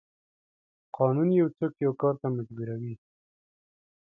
قانون 0.97 1.27
یو 1.39 1.47
څوک 1.57 1.73
یو 1.85 1.93
کار 2.01 2.15
ته 2.21 2.27
مجبوروي. 2.35 2.93